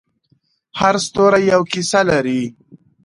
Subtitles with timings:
[0.79, 2.41] هر ستوری یوه کیسه لري.